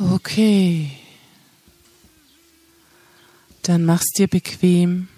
Okay. 0.00 0.92
Dann 3.62 3.84
mach's 3.84 4.12
dir 4.16 4.28
bequem. 4.28 5.08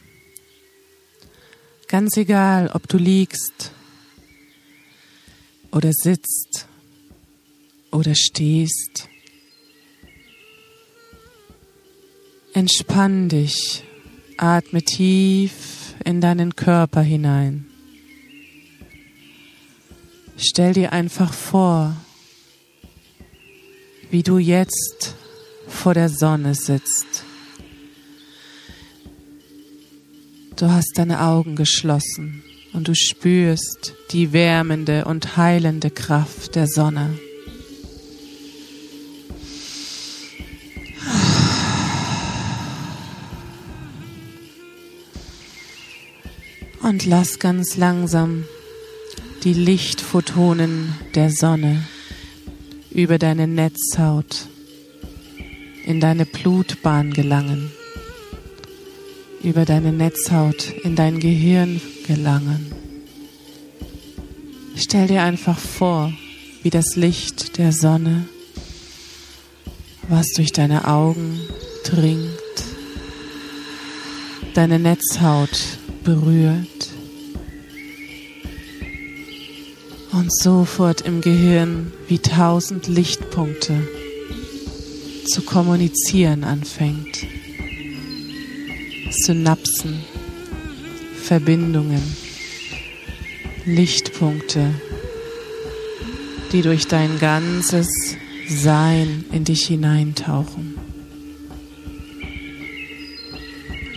Ganz 1.87 2.16
egal, 2.16 2.71
ob 2.72 2.88
du 2.88 2.96
liegst 2.96 3.72
oder 5.71 5.93
sitzt 5.93 6.66
oder 7.90 8.14
stehst. 8.14 9.08
Entspann 12.54 13.29
dich, 13.29 13.85
atme 14.39 14.82
tief 14.82 15.94
in 16.04 16.21
deinen 16.21 16.57
Körper 16.57 17.03
hinein. 17.03 17.67
Stell 20.36 20.72
dir 20.72 20.93
einfach 20.93 21.35
vor, 21.35 21.96
wie 24.11 24.23
du 24.23 24.39
jetzt 24.39 25.14
vor 25.69 25.95
der 25.95 26.09
Sonne 26.09 26.55
sitzt. 26.55 27.25
Du 30.57 30.71
hast 30.71 30.93
deine 30.96 31.23
Augen 31.23 31.57
geschlossen 31.57 32.42
und 32.73 32.89
du 32.89 32.95
spürst 32.95 33.95
die 34.11 34.33
wärmende 34.33 35.05
und 35.05 35.36
heilende 35.36 35.91
Kraft 35.91 36.56
der 36.56 36.67
Sonne. 36.67 37.19
Und 46.83 47.06
lass 47.06 47.39
ganz 47.39 47.77
langsam 47.77 48.45
die 49.45 49.53
Lichtphotonen 49.53 50.95
der 51.14 51.30
Sonne 51.30 51.84
über 52.91 53.19
deine 53.19 53.46
Netzhaut 53.46 54.46
in 55.84 56.00
deine 56.00 56.27
Blutbahn 56.27 57.12
gelangen, 57.12 57.70
über 59.42 59.64
deine 59.64 59.92
Netzhaut 59.92 60.70
in 60.83 60.96
dein 60.96 61.20
Gehirn 61.20 61.80
gelangen. 62.06 62.72
Stell 64.77 65.06
dir 65.06 65.22
einfach 65.22 65.58
vor, 65.58 66.12
wie 66.62 66.70
das 66.70 66.96
Licht 66.96 67.58
der 67.58 67.72
Sonne, 67.72 68.27
was 70.08 70.27
durch 70.36 70.52
deine 70.52 70.88
Augen 70.88 71.41
dringt, 71.84 72.30
deine 74.55 74.78
Netzhaut 74.78 75.78
berührt 76.02 76.80
und 80.12 80.34
sofort 80.34 81.03
im 81.03 81.20
Gehirn 81.20 81.92
wie 82.08 82.19
tausend 82.19 82.86
Lichtpunkte 82.89 83.86
zu 85.27 85.42
kommunizieren 85.42 86.44
anfängt. 86.44 87.27
Synapsen, 89.11 90.05
Verbindungen, 91.22 92.02
Lichtpunkte, 93.64 94.75
die 96.52 96.62
durch 96.62 96.86
dein 96.86 97.19
ganzes 97.19 97.89
Sein 98.48 99.24
in 99.30 99.45
dich 99.45 99.67
hineintauchen. 99.67 100.74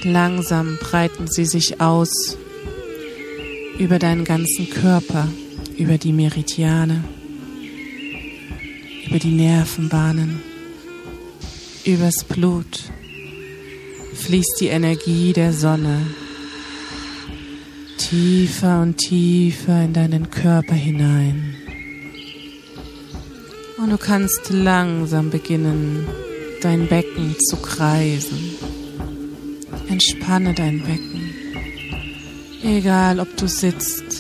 Langsam 0.03 0.77
breiten 0.80 1.27
sie 1.27 1.45
sich 1.45 1.80
aus 1.80 2.38
über 3.80 3.98
deinen 3.98 4.25
ganzen 4.25 4.70
Körper 4.70 5.27
über 5.77 5.97
die 5.97 6.13
Meridiane, 6.13 7.03
über 9.07 9.19
die 9.19 9.31
Nervenbahnen, 9.31 10.41
übers 11.86 12.23
Blut 12.23 12.83
fließt 14.14 14.58
die 14.61 14.67
Energie 14.67 15.33
der 15.33 15.53
Sonne 15.53 16.02
tiefer 17.98 18.81
und 18.81 18.98
tiefer 18.98 19.83
in 19.83 19.93
deinen 19.93 20.30
Körper 20.30 20.75
hinein. 20.75 21.55
Und 23.77 23.89
du 23.89 23.98
kannst 23.98 24.49
langsam 24.49 25.30
beginnen, 25.30 26.08
dein 26.61 26.87
Becken 26.87 27.36
zu 27.49 27.58
kreisen. 27.58 28.55
Entspanne 29.89 30.53
dein 30.53 30.80
Becken. 30.83 31.33
Egal, 32.64 33.19
ob 33.19 33.36
du 33.36 33.48
sitzt 33.48 34.12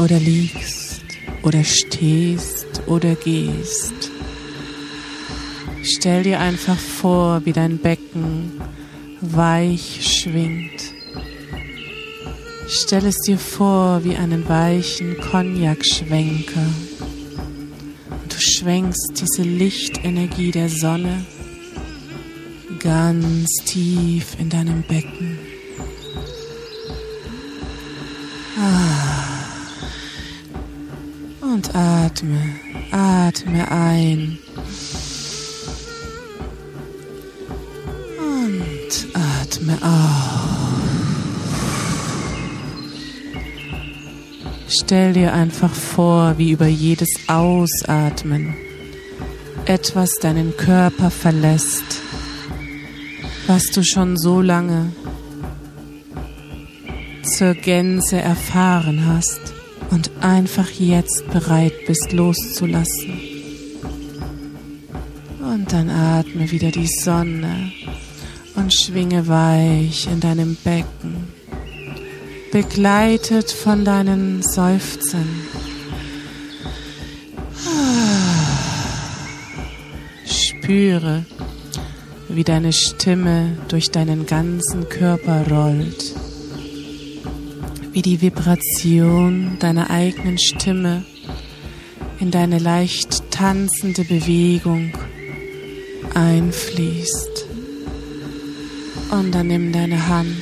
oder 0.00 0.18
liegst 0.18 1.02
oder 1.42 1.62
stehst 1.62 2.82
oder 2.86 3.14
gehst. 3.14 4.10
Stell 5.82 6.22
dir 6.22 6.40
einfach 6.40 6.78
vor, 6.78 7.44
wie 7.44 7.52
dein 7.52 7.78
Becken 7.78 8.52
weich 9.20 10.00
schwingt. 10.02 10.94
Stell 12.68 13.06
es 13.06 13.16
dir 13.26 13.38
vor 13.38 14.04
wie 14.04 14.16
einen 14.16 14.48
weichen 14.48 15.18
Cognac-Schwenker. 15.18 16.66
Du 18.28 18.36
schwenkst 18.38 19.20
diese 19.20 19.42
Lichtenergie 19.42 20.50
der 20.50 20.68
Sonne 20.68 21.24
ganz 22.78 23.48
tief 23.66 24.36
in 24.38 24.48
deinem 24.48 24.82
Becken. 24.82 25.49
Und 31.60 31.74
atme, 31.74 32.40
atme 32.90 33.70
ein. 33.70 34.38
Und 38.18 39.08
atme 39.12 39.78
auf. 39.82 40.80
Stell 44.68 45.12
dir 45.12 45.34
einfach 45.34 45.70
vor, 45.70 46.38
wie 46.38 46.52
über 46.52 46.66
jedes 46.66 47.10
Ausatmen 47.26 48.56
etwas 49.66 50.14
deinen 50.18 50.56
Körper 50.56 51.10
verlässt, 51.10 52.00
was 53.46 53.64
du 53.64 53.84
schon 53.84 54.16
so 54.16 54.40
lange 54.40 54.92
zur 57.22 57.52
Gänze 57.52 58.18
erfahren 58.18 59.04
hast 59.06 59.59
und 59.90 60.10
einfach 60.20 60.68
jetzt 60.70 61.28
bereit 61.32 61.72
bist 61.86 62.12
loszulassen. 62.12 63.20
Und 65.40 65.72
dann 65.72 65.90
atme 65.90 66.50
wieder 66.50 66.70
die 66.70 66.86
Sonne 66.86 67.72
und 68.54 68.72
schwinge 68.72 69.26
weich 69.26 70.06
in 70.06 70.20
deinem 70.20 70.56
Becken, 70.62 71.28
begleitet 72.52 73.50
von 73.50 73.84
deinen 73.84 74.42
Seufzen. 74.42 75.26
Spüre, 80.24 81.24
wie 82.28 82.44
deine 82.44 82.72
Stimme 82.72 83.56
durch 83.68 83.90
deinen 83.90 84.26
ganzen 84.26 84.88
Körper 84.88 85.48
rollt 85.48 86.19
wie 87.92 88.02
die 88.02 88.20
Vibration 88.20 89.56
deiner 89.58 89.90
eigenen 89.90 90.38
Stimme 90.38 91.04
in 92.20 92.30
deine 92.30 92.58
leicht 92.58 93.30
tanzende 93.30 94.04
Bewegung 94.04 94.92
einfließt. 96.14 97.46
Und 99.10 99.32
dann 99.34 99.48
nimm 99.48 99.72
deine 99.72 100.06
Hand 100.08 100.34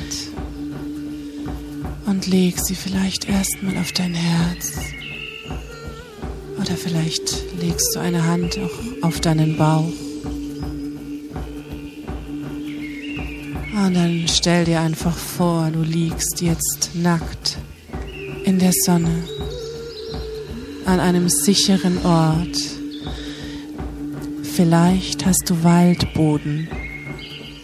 und 2.06 2.26
leg 2.26 2.58
sie 2.58 2.74
vielleicht 2.74 3.28
erstmal 3.28 3.78
auf 3.78 3.92
dein 3.92 4.14
Herz. 4.14 4.80
Oder 6.60 6.76
vielleicht 6.76 7.34
legst 7.60 7.94
du 7.94 8.00
eine 8.00 8.26
Hand 8.26 8.58
auch 8.58 9.06
auf 9.06 9.20
deinen 9.20 9.56
Bauch. 9.56 10.07
Und 13.84 13.94
dann 13.94 14.24
stell 14.26 14.64
dir 14.64 14.80
einfach 14.80 15.16
vor, 15.16 15.70
du 15.70 15.82
liegst 15.82 16.40
jetzt 16.40 16.90
nackt 16.94 17.58
in 18.44 18.58
der 18.58 18.72
Sonne 18.84 19.22
an 20.84 20.98
einem 20.98 21.28
sicheren 21.28 22.04
Ort. 22.04 22.56
Vielleicht 24.42 25.24
hast 25.24 25.48
du 25.48 25.62
Waldboden 25.62 26.68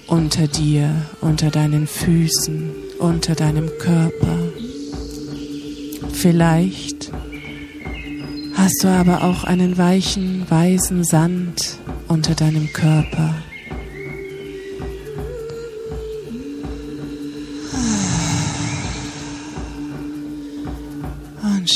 unter 0.07 0.47
dir, 0.47 0.91
unter 1.21 1.51
deinen 1.51 1.87
Füßen, 1.89 2.71
unter 3.01 3.35
deinem 3.35 3.69
Körper. 3.79 4.39
Vielleicht 6.13 7.11
hast 8.55 8.85
du 8.85 8.89
aber 8.89 9.25
auch 9.25 9.43
einen 9.43 9.77
weichen, 9.79 10.49
weißen 10.49 11.03
Sand 11.03 11.79
unter 12.07 12.35
deinem 12.35 12.73
Körper. 12.73 13.35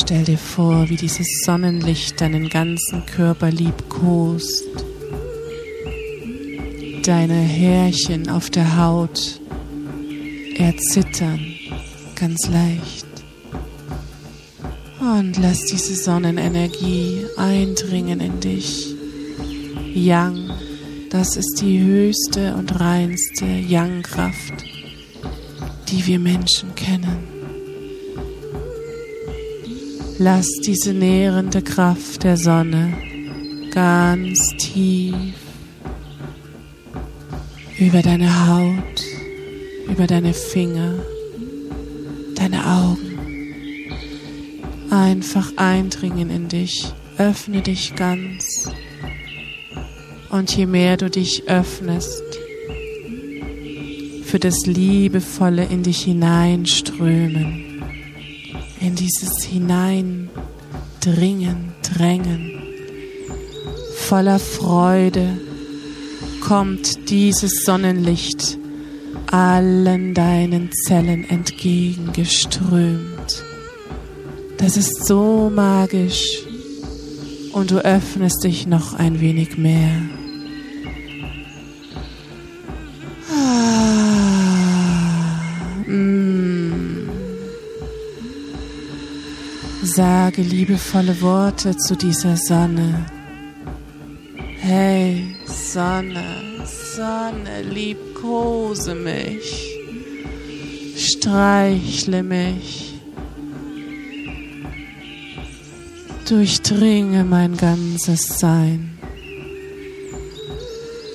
Stell 0.08 0.24
dir 0.24 0.38
vor, 0.38 0.88
wie 0.88 0.96
dieses 0.96 1.26
Sonnenlicht 1.44 2.18
deinen 2.18 2.48
ganzen 2.48 3.04
Körper 3.04 3.50
liebkost 3.50 4.64
deine 7.02 7.34
Härchen 7.34 8.30
auf 8.30 8.48
der 8.48 8.78
Haut 8.78 9.38
erzittern, 10.56 11.38
ganz 12.14 12.48
leicht. 12.48 13.06
Und 14.98 15.36
lass 15.36 15.66
diese 15.66 15.94
Sonnenenergie 15.94 17.26
eindringen 17.36 18.20
in 18.20 18.40
dich. 18.40 18.94
Yang, 19.92 20.50
das 21.10 21.36
ist 21.36 21.60
die 21.60 21.84
höchste 21.84 22.54
und 22.54 22.80
reinste 22.80 23.44
Yang-Kraft, 23.44 24.64
die 25.90 26.06
wir 26.06 26.18
Menschen 26.18 26.74
kennen. 26.74 27.27
Lass 30.20 30.48
diese 30.66 30.92
nährende 30.92 31.62
Kraft 31.62 32.24
der 32.24 32.36
Sonne 32.36 32.92
ganz 33.70 34.36
tief 34.58 35.14
über 37.78 38.02
deine 38.02 38.48
Haut, 38.48 39.04
über 39.88 40.08
deine 40.08 40.34
Finger, 40.34 40.94
deine 42.34 42.66
Augen. 42.66 43.18
Einfach 44.90 45.52
eindringen 45.56 46.30
in 46.30 46.48
dich. 46.48 46.92
Öffne 47.16 47.62
dich 47.62 47.94
ganz. 47.94 48.68
Und 50.30 50.56
je 50.56 50.66
mehr 50.66 50.96
du 50.96 51.08
dich 51.10 51.44
öffnest, 51.46 52.24
für 54.24 54.40
das 54.40 54.66
Liebevolle 54.66 55.64
in 55.64 55.84
dich 55.84 56.02
hineinströmen, 56.02 57.67
in 58.80 58.94
dieses 58.94 59.44
Hineindringen, 59.44 61.74
Drängen, 61.82 62.52
voller 63.96 64.38
Freude 64.38 65.40
kommt 66.40 67.10
dieses 67.10 67.64
Sonnenlicht 67.64 68.58
allen 69.30 70.14
deinen 70.14 70.70
Zellen 70.72 71.28
entgegengeströmt. 71.28 73.44
Das 74.56 74.76
ist 74.76 75.06
so 75.06 75.50
magisch 75.54 76.42
und 77.52 77.70
du 77.70 77.84
öffnest 77.84 78.42
dich 78.44 78.66
noch 78.66 78.94
ein 78.94 79.20
wenig 79.20 79.58
mehr. 79.58 79.92
Sage 90.38 90.50
liebevolle 90.50 91.20
Worte 91.20 91.76
zu 91.76 91.96
dieser 91.96 92.36
Sonne. 92.36 93.06
Hey, 94.60 95.34
Sonne, 95.46 96.22
Sonne, 96.94 97.62
liebkose 97.62 98.94
mich, 98.94 99.66
streichle 100.96 102.22
mich, 102.22 103.00
durchdringe 106.28 107.24
mein 107.24 107.56
ganzes 107.56 108.38
Sein. 108.38 108.96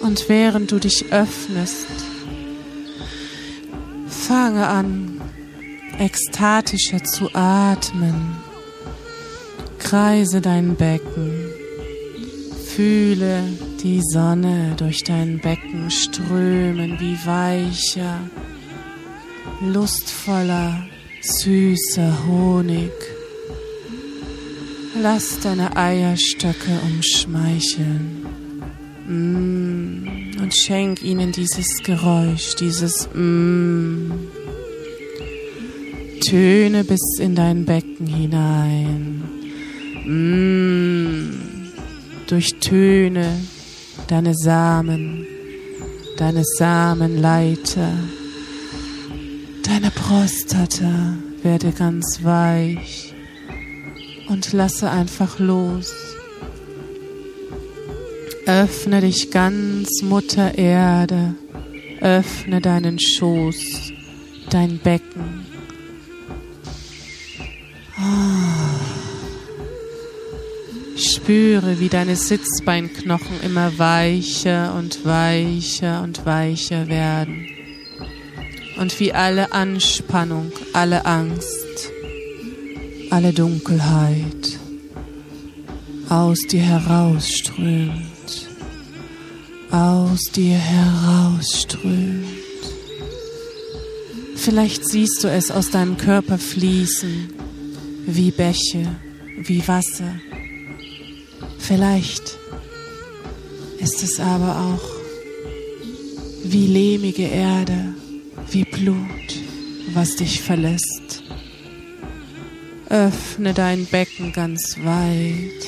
Und 0.02 0.28
während 0.28 0.70
du 0.70 0.80
dich 0.80 1.06
öffnest, 1.12 1.88
fange 4.06 4.68
an, 4.68 5.22
ekstatischer 5.98 7.02
zu 7.06 7.34
atmen. 7.34 8.43
Kreise 9.94 10.42
dein 10.42 10.76
Becken. 10.76 11.52
Fühle 12.66 13.44
die 13.84 14.02
Sonne 14.02 14.74
durch 14.76 15.04
dein 15.04 15.38
Becken 15.38 15.92
strömen 15.92 17.00
wie 17.00 17.16
weicher, 17.28 18.22
lustvoller, 19.62 20.84
süßer 21.22 22.26
Honig. 22.26 22.92
Lass 25.00 25.40
deine 25.42 25.78
Eierstöcke 25.78 26.72
umschmeicheln 26.88 28.26
mm, 29.08 30.42
und 30.42 30.56
schenk 30.56 31.04
ihnen 31.04 31.32
dieses 31.32 31.68
Geräusch, 31.84 32.56
dieses 32.56 33.08
mm. 33.14 34.12
Töne 36.28 36.84
bis 36.84 37.20
in 37.20 37.36
dein 37.36 37.66
Becken 37.66 38.08
hinein. 38.08 39.13
Mm 40.06 41.54
durchtöne 42.34 43.40
deine 44.08 44.34
Samen, 44.34 45.28
deine 46.18 46.44
Samenleiter, 46.44 47.92
deine 49.64 49.92
Prostata 49.92 51.14
werde 51.44 51.72
ganz 51.72 52.24
weich 52.24 53.14
und 54.30 54.52
lasse 54.54 54.90
einfach 54.90 55.38
los. 55.40 55.94
Öffne 58.46 59.02
dich 59.02 59.30
ganz, 59.30 60.02
Mutter 60.02 60.58
Erde, 60.58 61.36
öffne 62.02 62.62
deinen 62.62 63.00
Schoß, 63.00 63.94
dein 64.50 64.80
Becken. 64.80 65.33
Spüre, 70.96 71.80
wie 71.80 71.90
deine 71.90 72.16
Sitzbeinknochen 72.16 73.42
immer 73.44 73.78
weicher 73.80 74.76
und 74.76 75.06
weicher 75.06 76.04
und 76.04 76.26
weicher 76.26 76.88
werden. 76.88 77.48
Und 78.78 79.00
wie 79.00 79.14
alle 79.14 79.52
Anspannung, 79.54 80.52
alle 80.74 81.06
Angst, 81.06 81.92
alle 83.10 83.34
Dunkelheit 83.34 84.60
aus 86.10 86.40
dir 86.42 86.62
herausströmt, 86.62 88.48
aus 89.72 90.26
dir 90.26 90.58
herausströmt. 90.58 92.28
Vielleicht 94.36 94.88
siehst 94.88 95.24
du 95.24 95.28
es 95.28 95.50
aus 95.50 95.72
deinem 95.72 95.98
Körper 95.98 96.38
fließen, 96.38 97.30
wie 98.06 98.32
Bäche, 98.32 98.96
wie 99.38 99.68
Wasser 99.68 100.14
Vielleicht 101.66 102.38
ist 103.80 104.04
es 104.04 104.20
aber 104.20 104.60
auch 104.60 104.90
wie 106.44 106.68
lehmige 106.68 107.24
Erde, 107.24 107.96
wie 108.52 108.66
Blut, 108.66 108.98
was 109.94 110.18
dich 110.18 110.42
verlässt. 110.42 111.24
Öffne 112.90 113.54
dein 113.54 113.86
Becken 113.86 114.34
ganz 114.34 114.78
weit. 114.84 115.68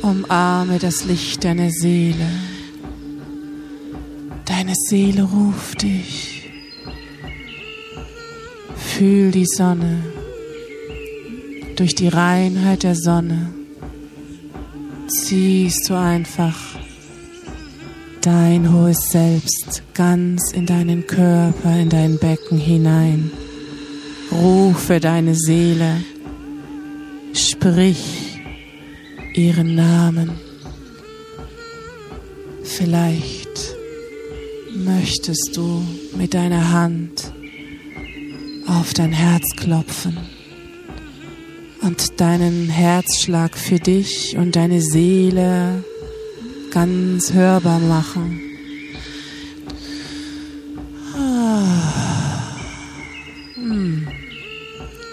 Umarme 0.00 0.78
das 0.78 1.04
Licht 1.04 1.42
deiner 1.42 1.70
Seele. 1.70 2.30
Deine 4.44 4.74
Seele 4.76 5.24
ruft 5.24 5.82
dich. 5.82 6.52
Fühl 8.76 9.32
die 9.32 9.46
Sonne 9.46 10.04
durch 11.74 11.96
die 11.96 12.08
Reinheit 12.08 12.84
der 12.84 12.94
Sonne 12.94 13.55
ziehst 15.08 15.88
du 15.88 15.94
einfach 15.94 16.56
dein 18.22 18.72
hohes 18.72 19.08
Selbst 19.10 19.82
ganz 19.94 20.52
in 20.52 20.66
deinen 20.66 21.06
Körper, 21.06 21.76
in 21.76 21.88
dein 21.88 22.18
Becken 22.18 22.58
hinein. 22.58 23.30
Rufe 24.32 25.00
deine 25.00 25.34
Seele, 25.34 26.02
sprich 27.32 28.38
ihren 29.34 29.74
Namen. 29.74 30.32
Vielleicht 32.64 33.74
möchtest 34.74 35.52
du 35.54 35.82
mit 36.16 36.34
deiner 36.34 36.72
Hand 36.72 37.32
auf 38.66 38.92
dein 38.92 39.12
Herz 39.12 39.44
klopfen 39.56 40.35
und 41.86 42.20
deinen 42.20 42.68
Herzschlag 42.68 43.56
für 43.56 43.78
dich 43.78 44.36
und 44.36 44.56
deine 44.56 44.82
Seele 44.82 45.84
ganz 46.72 47.32
hörbar 47.32 47.78
machen. 47.78 48.40
Ah. 51.14 52.56
Hm. 53.54 54.08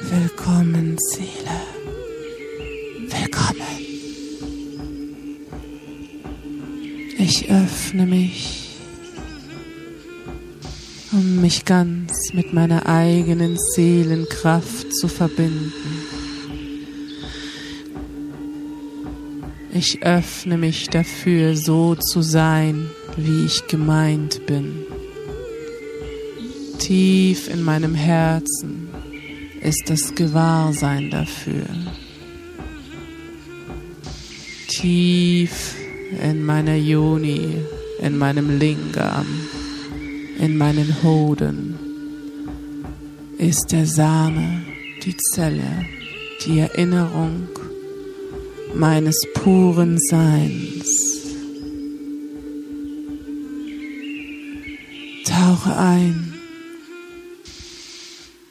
Willkommen, 0.10 0.98
Seele. 1.12 1.62
Willkommen. 3.08 3.62
Ich 7.20 7.52
öffne 7.52 8.08
mich, 8.08 8.80
um 11.12 11.40
mich 11.40 11.66
ganz 11.66 12.34
mit 12.34 12.52
meiner 12.52 12.88
eigenen 12.88 13.60
Seelenkraft 13.76 14.92
zu 14.96 15.08
verbinden. 15.08 16.03
Ich 19.76 20.04
öffne 20.04 20.58
mich 20.58 20.88
dafür, 20.90 21.58
so 21.58 21.96
zu 21.96 22.22
sein, 22.22 22.92
wie 23.18 23.46
ich 23.46 23.66
gemeint 23.68 24.46
bin. 24.46 24.86
Tief 26.78 27.50
in 27.50 27.64
meinem 27.64 27.96
Herzen 27.96 28.88
ist 29.62 29.86
das 29.88 30.14
Gewahrsein 30.14 31.10
dafür. 31.10 31.66
Tief 34.68 35.74
in 36.22 36.46
meiner 36.46 36.76
Yoni, 36.76 37.58
in 38.00 38.16
meinem 38.16 38.60
Lingam, 38.60 39.26
in 40.38 40.56
meinen 40.56 41.02
Hoden 41.02 41.80
ist 43.40 43.72
der 43.72 43.88
Same, 43.88 44.62
die 45.04 45.18
Zelle, 45.34 45.86
die 46.46 46.60
Erinnerung 46.60 47.48
meines 48.76 49.20
puren 49.34 50.00
Seins. 50.00 50.90
Tauche 55.26 55.76
ein 55.76 56.34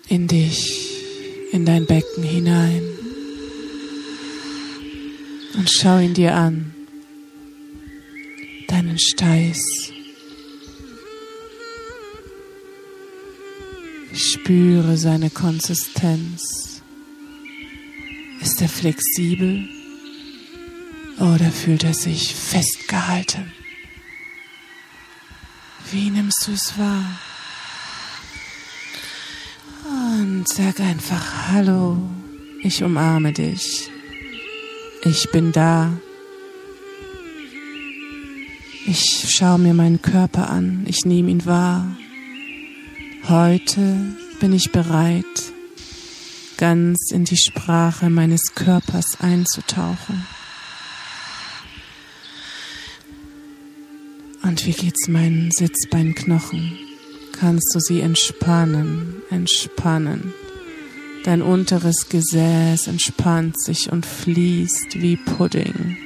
in 0.08 0.28
dich, 0.28 0.90
in 1.52 1.64
dein 1.64 1.86
Becken 1.86 2.22
hinein 2.22 2.82
und 5.54 5.70
schau 5.70 5.98
ihn 5.98 6.14
dir 6.14 6.34
an, 6.34 6.74
deinen 8.68 8.98
Steiß. 8.98 9.92
Spüre 14.14 14.96
seine 14.96 15.30
Konsistenz. 15.30 16.82
Ist 18.40 18.60
er 18.60 18.68
flexibel 18.68 19.68
oder 21.22 21.52
fühlt 21.52 21.84
er 21.84 21.94
sich 21.94 22.34
festgehalten? 22.34 23.52
Wie 25.90 26.10
nimmst 26.10 26.46
du 26.46 26.52
es 26.52 26.76
wahr? 26.76 27.04
Und 29.84 30.48
sag 30.48 30.80
einfach 30.80 31.48
Hallo, 31.48 31.98
ich 32.62 32.82
umarme 32.82 33.32
dich. 33.32 33.88
Ich 35.04 35.30
bin 35.30 35.52
da. 35.52 35.92
Ich 38.86 39.26
schaue 39.28 39.58
mir 39.58 39.74
meinen 39.74 40.02
Körper 40.02 40.50
an, 40.50 40.84
ich 40.88 41.04
nehme 41.04 41.30
ihn 41.30 41.46
wahr. 41.46 41.96
Heute 43.28 44.16
bin 44.40 44.52
ich 44.52 44.72
bereit, 44.72 45.24
ganz 46.56 47.12
in 47.12 47.24
die 47.24 47.36
Sprache 47.36 48.10
meines 48.10 48.54
Körpers 48.56 49.20
einzutauchen. 49.20 50.26
Und 54.52 54.66
wie 54.66 54.72
geht's 54.72 55.08
meinen 55.08 55.50
Sitzbeinknochen? 55.50 56.78
Kannst 57.32 57.74
du 57.74 57.80
sie 57.80 58.02
entspannen, 58.02 59.22
entspannen? 59.30 60.34
Dein 61.24 61.40
unteres 61.40 62.10
Gesäß 62.10 62.86
entspannt 62.86 63.58
sich 63.58 63.90
und 63.90 64.04
fließt 64.04 65.00
wie 65.00 65.16
Pudding, 65.16 65.96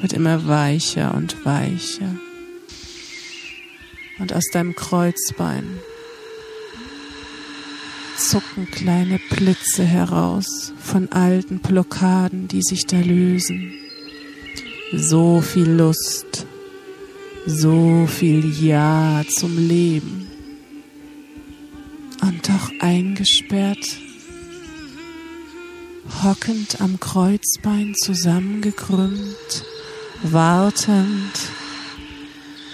wird 0.00 0.14
immer 0.14 0.48
weicher 0.48 1.14
und 1.14 1.44
weicher. 1.46 2.16
Und 4.18 4.32
aus 4.32 4.46
deinem 4.52 4.74
Kreuzbein 4.74 5.62
zucken 8.18 8.68
kleine 8.68 9.20
Blitze 9.30 9.84
heraus 9.84 10.72
von 10.76 11.12
alten 11.12 11.60
Blockaden, 11.60 12.48
die 12.48 12.62
sich 12.62 12.84
da 12.84 12.98
lösen. 12.98 13.74
So 14.92 15.40
viel 15.40 15.70
Lust, 15.70 16.46
so 17.46 18.06
viel 18.06 18.52
Ja 18.60 19.22
zum 19.28 19.56
Leben. 19.56 20.28
Und 22.20 22.48
doch 22.48 22.70
eingesperrt, 22.80 23.98
hockend 26.22 26.80
am 26.80 27.00
Kreuzbein 27.00 27.94
zusammengekrümmt, 27.96 29.64
wartend 30.22 31.32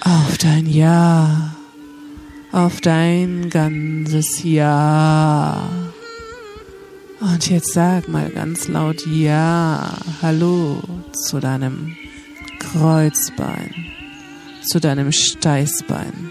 auf 0.00 0.38
dein 0.38 0.66
Ja 0.66 1.54
auf 2.52 2.80
dein 2.80 3.50
ganzes 3.50 4.42
Ja. 4.42 5.68
Und 7.20 7.50
jetzt 7.50 7.72
sag 7.72 8.08
mal 8.08 8.30
ganz 8.30 8.68
laut 8.68 9.06
Ja, 9.06 9.94
hallo 10.22 10.80
zu 11.12 11.40
deinem 11.40 11.96
Kreuzbein, 12.58 13.74
zu 14.68 14.80
deinem 14.80 15.12
Steißbein. 15.12 16.30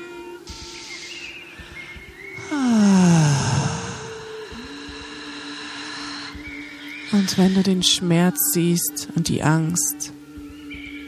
Und 7.12 7.38
wenn 7.38 7.56
du 7.56 7.64
den 7.64 7.82
Schmerz 7.82 8.52
siehst 8.54 9.08
und 9.16 9.28
die 9.28 9.42
Angst, 9.42 10.12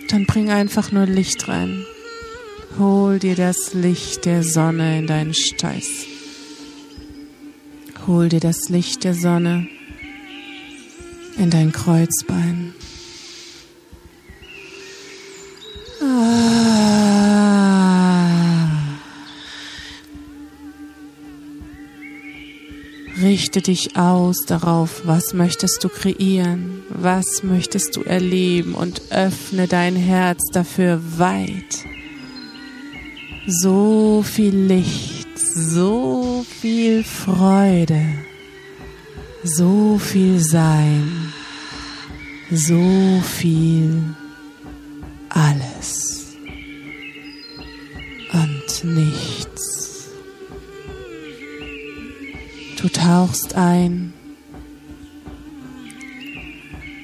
dann 0.09 0.25
bring 0.25 0.49
einfach 0.49 0.91
nur 0.91 1.05
Licht 1.05 1.47
rein. 1.47 1.85
Hol 2.79 3.19
dir 3.19 3.35
das 3.35 3.73
Licht 3.73 4.25
der 4.25 4.43
Sonne 4.43 4.99
in 4.99 5.07
deinen 5.07 5.33
Steiß. 5.33 6.05
Hol 8.07 8.29
dir 8.29 8.39
das 8.39 8.69
Licht 8.69 9.03
der 9.03 9.13
Sonne 9.13 9.67
in 11.37 11.51
dein 11.51 11.71
Kreuzbein. 11.71 12.73
Richte 23.21 23.61
dich 23.61 23.97
aus 23.97 24.45
darauf, 24.45 25.01
was 25.03 25.33
möchtest 25.33 25.83
du 25.83 25.89
kreieren, 25.89 26.83
was 26.89 27.43
möchtest 27.43 27.95
du 27.97 28.03
erleben 28.03 28.75
und 28.75 29.01
öffne 29.11 29.67
dein 29.67 29.95
Herz 29.95 30.39
dafür 30.53 31.01
weit. 31.17 31.85
So 33.45 34.23
viel 34.23 34.55
Licht, 34.55 35.27
so 35.37 36.45
viel 36.61 37.03
Freude, 37.03 38.05
so 39.43 39.97
viel 39.97 40.39
Sein, 40.39 41.33
so 42.51 43.21
viel 43.21 44.01
alles 45.29 45.68
tauchst 53.09 53.55
ein 53.55 54.13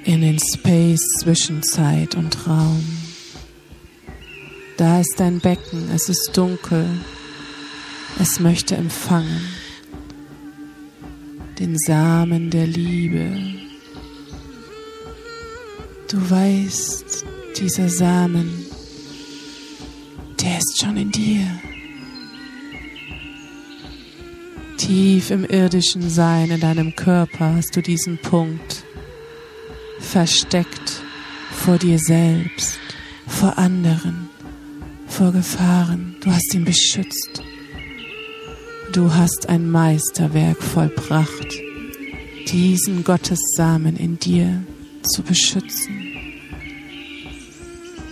in 0.03 0.21
den 0.21 0.37
Space 0.37 1.01
zwischen 1.21 1.63
Zeit 1.63 2.13
und 2.13 2.47
Raum. 2.47 2.85
Da 4.77 4.99
ist 4.99 5.15
dein 5.17 5.39
Becken, 5.39 5.89
es 5.95 6.07
ist 6.07 6.29
dunkel, 6.35 6.85
es 8.19 8.39
möchte 8.39 8.75
empfangen 8.75 9.47
den 11.57 11.75
Samen 11.75 12.51
der 12.51 12.67
Liebe. 12.67 13.31
Du 16.11 16.29
weißt, 16.29 17.25
dieser 17.57 17.89
Samen, 17.89 18.63
der 20.39 20.59
ist 20.59 20.79
schon 20.79 20.97
in 20.97 21.11
dir. 21.11 21.64
Tief 24.85 25.31
im 25.31 25.45
irdischen 25.45 26.09
Sein, 26.09 26.51
in 26.51 26.59
deinem 26.59 26.95
Körper 26.95 27.55
hast 27.55 27.75
du 27.75 27.81
diesen 27.81 28.17
Punkt 28.19 28.83
versteckt 29.99 31.01
vor 31.51 31.77
dir 31.77 31.97
selbst, 31.97 32.77
vor 33.25 33.57
anderen 33.57 34.29
vor 35.07 35.31
Gefahren. 35.31 36.17
Du 36.19 36.29
hast 36.29 36.53
ihn 36.53 36.65
beschützt. 36.65 37.41
Du 38.91 39.13
hast 39.13 39.47
ein 39.47 39.71
Meisterwerk 39.71 40.61
vollbracht, 40.61 41.47
diesen 42.47 43.03
Gottessamen 43.03 43.95
in 43.95 44.19
dir 44.19 44.61
zu 45.03 45.23
beschützen. 45.23 46.11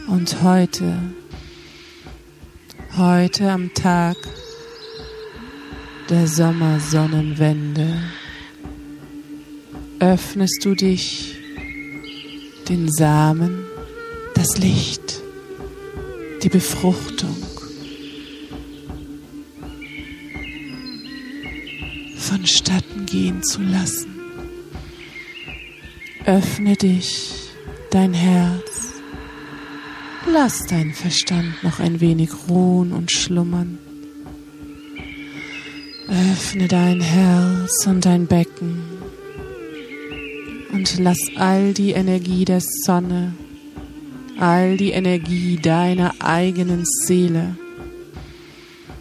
Und 0.07 0.41
heute, 0.41 0.97
heute 2.97 3.51
am 3.51 3.73
Tag 3.73 4.15
der 6.13 6.27
Sommersonnenwende, 6.27 7.87
öffnest 9.97 10.63
du 10.63 10.75
dich 10.75 11.35
den 12.69 12.91
Samen, 12.91 13.65
das 14.35 14.59
Licht 14.59 15.23
die 16.43 16.49
Befruchtung 16.49 17.35
vonstatten 22.17 23.07
gehen 23.07 23.41
zu 23.41 23.63
lassen. 23.63 24.13
Öffne 26.25 26.75
dich, 26.75 27.49
dein 27.89 28.13
Herz, 28.13 28.93
lass 30.31 30.67
deinen 30.67 30.93
Verstand 30.93 31.63
noch 31.63 31.79
ein 31.79 32.01
wenig 32.01 32.29
ruhen 32.47 32.91
und 32.91 33.11
schlummern. 33.11 33.79
Öffne 36.33 36.67
dein 36.67 36.99
Herz 36.99 37.85
und 37.85 38.05
dein 38.05 38.25
Becken 38.25 38.81
und 40.71 40.97
lass 40.97 41.19
all 41.35 41.75
die 41.75 41.91
Energie 41.91 42.43
der 42.43 42.59
Sonne, 42.59 43.35
all 44.39 44.75
die 44.75 44.93
Energie 44.93 45.59
deiner 45.61 46.11
eigenen 46.17 46.85
Seele, 46.85 47.55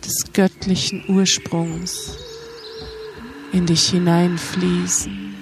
des 0.04 0.30
göttlichen 0.34 1.04
Ursprungs 1.08 2.18
in 3.54 3.64
dich 3.64 3.88
hineinfließen, 3.88 5.34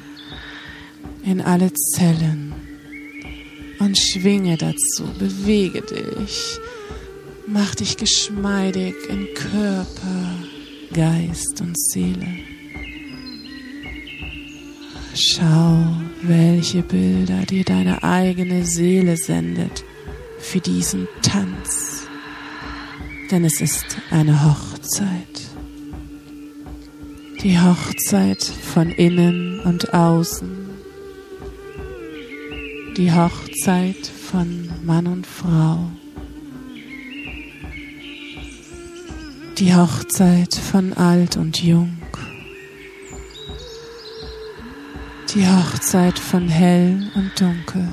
in 1.25 1.41
alle 1.41 1.73
Zellen 1.75 2.53
und 3.81 3.99
schwinge 3.99 4.57
dazu, 4.57 5.09
bewege 5.19 5.83
dich, 5.83 6.57
mach 7.49 7.75
dich 7.75 7.97
geschmeidig 7.97 8.95
in 9.09 9.27
Körper, 9.35 10.40
Geist 10.93 11.61
und 11.61 11.79
Seele. 11.79 12.27
Schau, 15.15 15.87
welche 16.23 16.83
Bilder 16.83 17.47
dir 17.47 17.65
deine 17.65 18.03
eigene 18.03 18.65
Seele 18.65 19.17
sendet 19.17 19.85
für 20.39 20.61
diesen 20.61 21.07
Tanz, 21.23 22.07
denn 23.31 23.45
es 23.45 23.61
ist 23.61 23.99
eine 24.11 24.45
Hochzeit. 24.45 25.51
Die 27.43 27.59
Hochzeit 27.59 28.43
von 28.43 28.91
innen 28.91 29.61
und 29.61 29.95
außen. 29.95 30.71
Die 32.97 33.13
Hochzeit 33.13 34.07
von 34.07 34.69
Mann 34.85 35.07
und 35.07 35.27
Frau. 35.27 35.91
Die 39.61 39.75
Hochzeit 39.75 40.55
von 40.55 40.95
alt 40.95 41.37
und 41.37 41.63
jung. 41.63 41.95
Die 45.35 45.47
Hochzeit 45.47 46.19
von 46.19 46.49
hell 46.49 47.11
und 47.15 47.31
dunkel. 47.39 47.87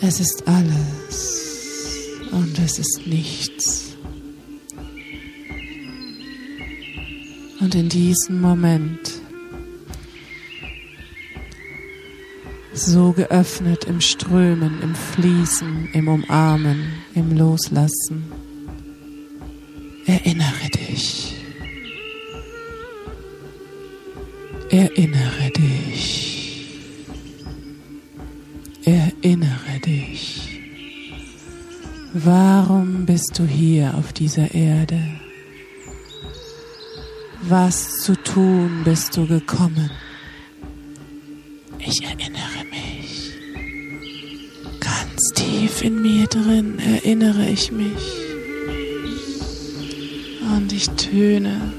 Es 0.00 0.20
ist 0.20 0.42
alles 0.48 2.08
und 2.30 2.58
es 2.58 2.78
ist 2.78 3.06
nichts. 3.06 3.94
Und 7.60 7.74
in 7.74 7.90
diesem 7.90 8.40
Moment, 8.40 9.01
so 12.84 13.12
geöffnet 13.12 13.84
im 13.84 14.00
Strömen, 14.00 14.82
im 14.82 14.94
Fließen, 14.94 15.90
im 15.92 16.08
Umarmen, 16.08 16.92
im 17.14 17.36
Loslassen, 17.36 18.24
erinnere 20.06 20.68
dich. 20.74 21.34
Erinnere 24.70 25.50
dich. 25.54 26.66
Erinnere 28.84 29.78
dich. 29.84 30.60
Warum 32.14 33.06
bist 33.06 33.38
du 33.38 33.44
hier 33.46 33.94
auf 33.94 34.12
dieser 34.12 34.54
Erde? 34.54 35.00
Was 37.42 38.00
zu 38.00 38.14
tun 38.14 38.82
bist 38.84 39.16
du 39.16 39.26
gekommen? 39.26 39.90
Ich 41.78 42.02
erinnere 42.02 42.31
tief 45.62 45.82
in 45.82 46.02
mir 46.02 46.26
drin 46.26 46.78
erinnere 46.80 47.48
ich 47.48 47.70
mich. 47.70 48.02
Und 50.54 50.72
ich 50.72 50.88
töne 50.90 51.72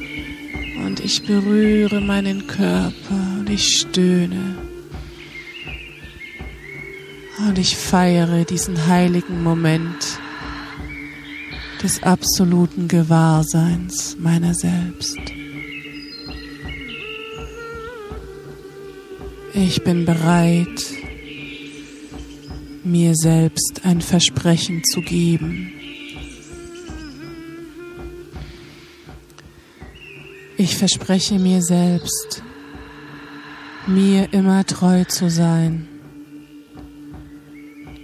und 0.86 1.02
ich 1.02 1.26
berühre 1.26 2.00
meinen 2.00 2.48
Körper 2.48 3.22
und 3.40 3.50
ich 3.50 3.80
stöhne. 3.80 4.56
Und 7.46 7.58
ich 7.58 7.76
feiere 7.76 8.46
diesen 8.46 8.88
heiligen 8.88 9.44
Moment 9.44 10.20
des 11.82 12.02
absoluten 12.04 12.88
Gewahrseins 12.88 14.16
meiner 14.18 14.54
selbst. 14.54 15.20
Ich 19.54 19.84
bin 19.84 20.06
bereit, 20.06 21.03
mir 22.86 23.16
selbst 23.16 23.82
ein 23.84 24.02
Versprechen 24.02 24.84
zu 24.84 25.02
geben. 25.02 25.74
Ich 30.58 30.78
verspreche 30.78 31.40
mir 31.40 31.62
selbst, 31.62 32.44
mir 33.88 34.32
immer 34.34 34.66
treu 34.66 35.04
zu 35.06 35.30
sein. 35.30 35.88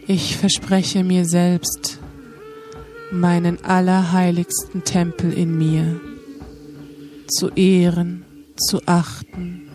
Ich 0.08 0.36
verspreche 0.38 1.04
mir 1.04 1.26
selbst, 1.26 2.00
meinen 3.12 3.64
allerheiligsten 3.64 4.84
Tempel 4.84 5.32
in 5.34 5.58
mir 5.58 6.00
zu 7.28 7.50
ehren, 7.50 8.26
zu 8.58 8.82
achten, 8.86 9.70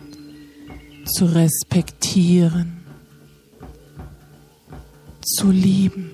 zu 1.05 1.25
respektieren, 1.25 2.74
zu 5.25 5.51
lieben. 5.51 6.11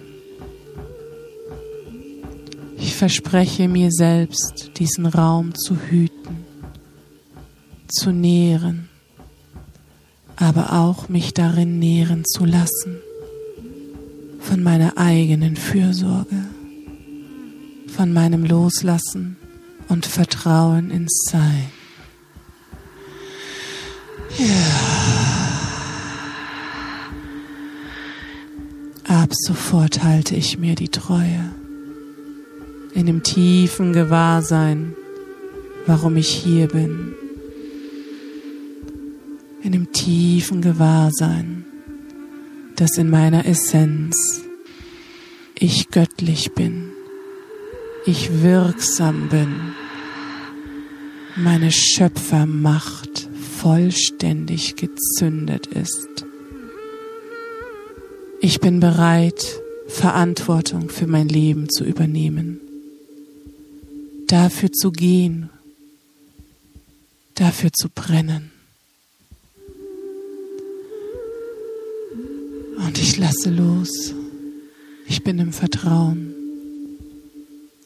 Ich 2.78 2.96
verspreche 2.96 3.68
mir 3.68 3.92
selbst, 3.92 4.72
diesen 4.78 5.06
Raum 5.06 5.54
zu 5.54 5.76
hüten, 5.76 6.46
zu 7.88 8.12
nähren, 8.12 8.90
aber 10.36 10.74
auch 10.74 11.10
mich 11.10 11.34
darin 11.34 11.78
nähren 11.78 12.26
zu 12.26 12.46
lassen 12.46 12.98
von 14.40 14.64
meiner 14.64 14.98
eigenen 14.98 15.56
Fürsorge 15.56 16.48
von 17.92 18.14
meinem 18.14 18.46
Loslassen 18.46 19.38
und 19.88 20.06
Vertrauen 20.06 20.90
ins 20.90 21.26
Sein. 21.30 21.68
Ja. 24.38 25.21
Ab 29.32 29.38
sofort 29.48 30.04
halte 30.04 30.36
ich 30.36 30.58
mir 30.58 30.76
die 30.76 30.90
Treue 30.90 31.56
in 32.94 33.06
dem 33.06 33.24
tiefen 33.24 33.94
Gewahrsein, 33.94 34.94
warum 35.86 36.18
ich 36.18 36.28
hier 36.28 36.68
bin. 36.68 37.14
In 39.64 39.72
dem 39.72 39.94
tiefen 39.94 40.62
Gewahrsein, 40.62 41.64
dass 42.76 42.98
in 42.98 43.10
meiner 43.10 43.46
Essenz 43.46 44.44
ich 45.58 45.90
göttlich 45.92 46.52
bin 46.52 46.92
ich 48.06 48.42
wirksam 48.42 49.30
bin, 49.30 49.74
meine 51.36 51.72
Schöpfermacht 51.72 53.30
vollständig 53.62 54.76
gezündet 54.76 55.68
ist. 55.68 56.11
Ich 58.44 58.60
bin 58.60 58.80
bereit, 58.80 59.62
Verantwortung 59.88 60.90
für 60.90 61.06
mein 61.06 61.30
Leben 61.30 61.70
zu 61.70 61.84
übernehmen, 61.84 62.60
dafür 64.28 64.72
zu 64.72 64.92
gehen, 64.92 65.52
dafür 67.36 67.72
zu 67.72 67.88
brennen. 67.90 68.50
Und 72.84 72.98
ich 72.98 73.18
lasse 73.18 73.52
los. 73.52 74.16
Ich 75.08 75.24
bin 75.24 75.38
im 75.38 75.54
Vertrauen. 75.54 76.34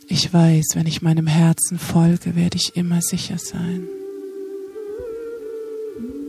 Ich 0.08 0.34
weiß, 0.34 0.68
wenn 0.76 0.88
ich 0.88 1.02
meinem 1.02 1.28
Herzen 1.28 1.78
folge, 1.78 2.38
werde 2.38 2.56
ich 2.56 2.78
immer 2.78 3.02
sicher 3.02 3.40
sein. 3.40 3.90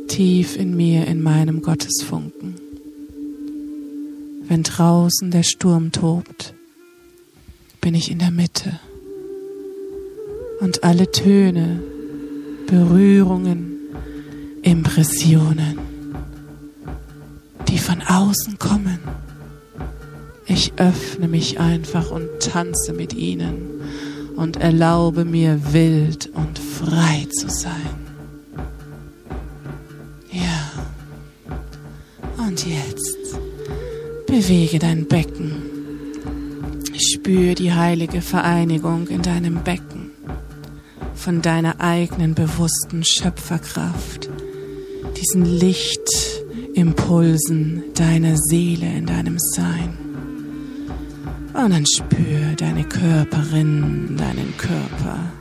Tief 0.08 0.56
in 0.56 0.76
mir, 0.76 1.06
in 1.06 1.22
meinem 1.22 1.62
Gottesfunken. 1.62 2.65
Wenn 4.48 4.62
draußen 4.62 5.30
der 5.30 5.42
Sturm 5.42 5.90
tobt, 5.90 6.54
bin 7.80 7.94
ich 7.94 8.11
in 8.11 8.18
der 8.18 8.30
Mitte. 8.30 8.78
Und 10.61 10.85
alle 10.85 11.11
Töne, 11.11 11.80
Berührungen, 12.68 13.72
Impressionen, 14.62 15.78
die 17.68 17.78
von 17.78 18.02
außen 18.02 18.59
kommen, 18.59 19.00
ich 20.46 20.74
öffne 20.76 21.26
mich 21.26 21.59
einfach 21.59 22.12
und 22.12 22.28
tanze 22.40 22.92
mit 22.92 23.14
ihnen 23.14 23.80
und 24.37 24.59
erlaube 24.59 25.24
mir 25.24 25.72
wild 25.72 26.30
und 26.35 26.59
frei 26.59 27.26
zu 27.30 27.48
sein. 27.48 27.96
Ja. 30.30 30.72
Und 32.38 32.64
jetzt 32.64 33.16
bewege 34.37 34.79
dein 34.79 35.07
Becken. 35.07 35.62
Spür 36.94 37.55
die 37.55 37.72
heilige 37.72 38.20
Vereinigung 38.20 39.09
in 39.09 39.22
deinem 39.22 39.64
Becken 39.64 40.11
von 41.14 41.40
deiner 41.40 41.81
eigenen 41.81 42.35
bewussten 42.35 43.03
Schöpferkraft, 43.03 44.29
diesen 45.16 45.46
Lichtimpulsen 45.46 47.85
deiner 47.94 48.37
Seele 48.37 48.85
in 48.85 49.07
deinem 49.07 49.38
Sein. 49.38 49.96
Und 51.55 51.70
dann 51.70 51.87
spür 51.87 52.55
deine 52.59 52.85
Körperin, 52.85 54.18
deinen 54.18 54.55
Körper. 54.59 55.33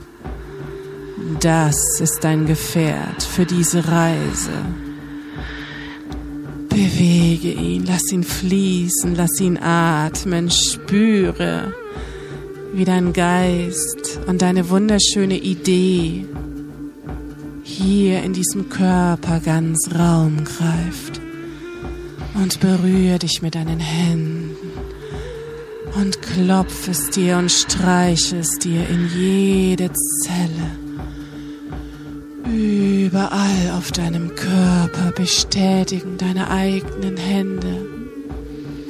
Das 1.40 2.00
ist 2.00 2.24
dein 2.24 2.46
Gefährt 2.46 3.22
für 3.22 3.44
diese 3.44 3.86
Reise. 3.86 4.85
Bewege 6.76 7.52
ihn, 7.52 7.86
lass 7.86 8.12
ihn 8.12 8.22
fließen, 8.22 9.14
lass 9.14 9.40
ihn 9.40 9.56
atmen, 9.56 10.50
spüre, 10.50 11.72
wie 12.74 12.84
dein 12.84 13.14
Geist 13.14 14.20
und 14.26 14.42
deine 14.42 14.68
wunderschöne 14.68 15.38
Idee 15.38 16.26
hier 17.62 18.22
in 18.22 18.34
diesem 18.34 18.68
Körper 18.68 19.40
ganz 19.40 19.88
Raum 19.98 20.44
greift 20.44 21.18
und 22.34 22.60
berühre 22.60 23.20
dich 23.20 23.40
mit 23.40 23.54
deinen 23.54 23.80
Händen 23.80 24.54
und 25.94 26.20
klopf 26.20 26.88
es 26.88 27.08
dir 27.08 27.38
und 27.38 27.50
streiche 27.50 28.36
es 28.36 28.50
dir 28.58 28.86
in 28.86 29.08
jede 29.16 29.90
Zelle. 30.22 30.85
Überall 33.16 33.70
auf 33.78 33.92
deinem 33.92 34.34
Körper 34.34 35.10
bestätigen 35.16 36.18
deine 36.18 36.50
eigenen 36.50 37.16
Hände 37.16 37.86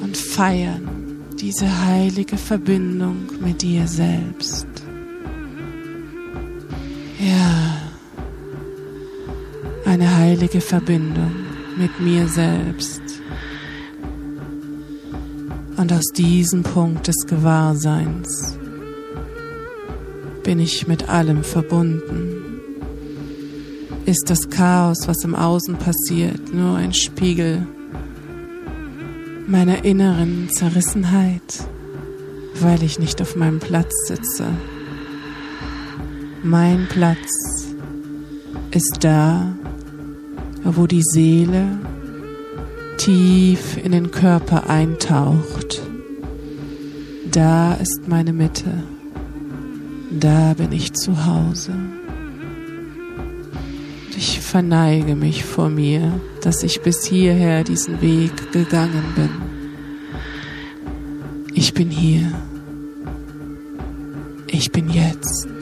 und 0.02 0.16
feiern 0.16 1.20
diese 1.40 1.84
heilige 1.84 2.36
Verbindung 2.36 3.28
mit 3.40 3.62
dir 3.62 3.86
selbst. 3.86 4.66
Ja, 7.20 7.76
eine 9.84 10.12
heilige 10.16 10.60
Verbindung 10.60 11.32
mit 11.76 12.00
mir 12.00 12.26
selbst. 12.26 13.02
Und 15.76 15.92
aus 15.92 16.06
diesem 16.16 16.64
Punkt 16.64 17.06
des 17.06 17.26
Gewahrseins 17.28 18.58
bin 20.42 20.58
ich 20.58 20.88
mit 20.88 21.08
allem 21.08 21.44
verbunden. 21.44 22.45
Ist 24.06 24.30
das 24.30 24.48
Chaos, 24.50 25.08
was 25.08 25.24
im 25.24 25.34
Außen 25.34 25.74
passiert, 25.78 26.54
nur 26.54 26.76
ein 26.76 26.94
Spiegel 26.94 27.66
meiner 29.48 29.84
inneren 29.84 30.48
Zerrissenheit, 30.48 31.66
weil 32.60 32.84
ich 32.84 33.00
nicht 33.00 33.20
auf 33.20 33.34
meinem 33.34 33.58
Platz 33.58 33.92
sitze? 34.06 34.46
Mein 36.44 36.86
Platz 36.88 37.66
ist 38.70 38.98
da, 39.00 39.56
wo 40.62 40.86
die 40.86 41.02
Seele 41.02 41.66
tief 42.98 43.76
in 43.76 43.90
den 43.90 44.12
Körper 44.12 44.70
eintaucht. 44.70 45.82
Da 47.32 47.74
ist 47.74 48.02
meine 48.06 48.32
Mitte. 48.32 48.84
Da 50.12 50.54
bin 50.54 50.70
ich 50.70 50.92
zu 50.92 51.26
Hause. 51.26 51.72
Ich 54.18 54.40
verneige 54.40 55.14
mich 55.14 55.44
vor 55.44 55.68
mir, 55.68 56.18
dass 56.40 56.62
ich 56.62 56.80
bis 56.80 57.04
hierher 57.04 57.64
diesen 57.64 58.00
Weg 58.00 58.50
gegangen 58.50 59.04
bin. 59.14 59.28
Ich 61.52 61.74
bin 61.74 61.90
hier. 61.90 62.32
Ich 64.46 64.72
bin 64.72 64.88
jetzt. 64.88 65.55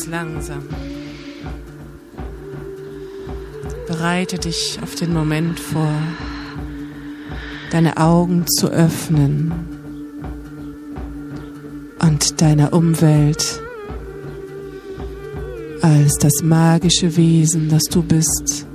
Ganz 0.00 0.06
langsam. 0.06 0.62
Bereite 3.86 4.38
dich 4.38 4.78
auf 4.82 4.94
den 4.94 5.12
Moment 5.12 5.58
vor, 5.58 5.92
deine 7.70 7.96
Augen 7.96 8.46
zu 8.46 8.68
öffnen 8.68 9.52
und 11.98 12.40
deiner 12.40 12.72
Umwelt 12.72 13.60
als 15.82 16.14
das 16.18 16.42
magische 16.42 17.16
Wesen, 17.16 17.68
das 17.68 17.84
du 17.84 18.02
bist, 18.02 18.66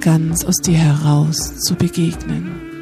ganz 0.00 0.44
aus 0.44 0.56
dir 0.56 0.78
heraus 0.78 1.56
zu 1.58 1.74
begegnen. 1.74 2.75